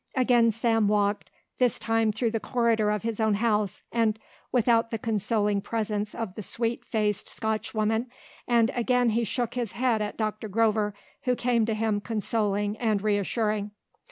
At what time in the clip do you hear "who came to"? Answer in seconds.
11.25-11.75